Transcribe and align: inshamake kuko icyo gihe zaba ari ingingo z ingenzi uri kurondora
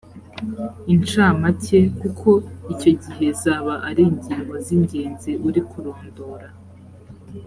inshamake 0.93 1.77
kuko 1.99 2.29
icyo 2.73 2.91
gihe 3.01 3.27
zaba 3.41 3.73
ari 3.89 4.01
ingingo 4.11 4.53
z 4.65 4.67
ingenzi 4.77 5.31
uri 5.47 5.61
kurondora 5.69 6.49